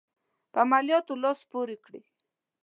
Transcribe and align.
په 0.51 0.57
عملیاتو 0.65 1.13
لاس 1.23 1.39
پوري 1.49 1.77
کړي. 1.85 2.01